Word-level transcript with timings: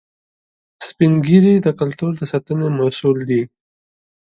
سپین 0.87 1.13
ږیری 1.25 1.55
د 1.61 1.67
کلتور 1.79 2.11
د 2.17 2.21
ساتنې 2.31 2.67
مسؤل 2.79 3.17
دي 3.29 3.41